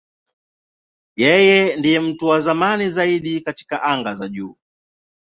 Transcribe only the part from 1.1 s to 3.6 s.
Yeye ndiye mtu wa zamani zaidi